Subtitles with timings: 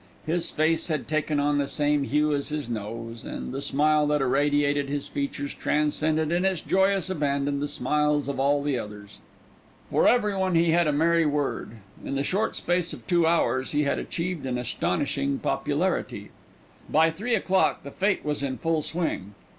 [0.25, 4.19] His face had taken on the same hue as his nose, and the smile that
[4.19, 9.19] irradiated his features transcended in its joyous abandon the smiles of all the others.
[9.91, 11.73] For everyone he had a merry word.
[12.03, 16.31] In the short space of two hours he had achieved an astonishing popularity.
[16.89, 19.35] By three o'clock the Fête was in full swing.